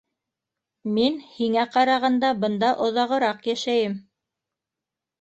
Мин 0.95 1.19
һиңә 1.35 1.67
ҡарағанда 1.77 2.33
бында 2.47 2.75
оҙағыраҡ 2.89 3.49
йәшәйем. 3.55 3.99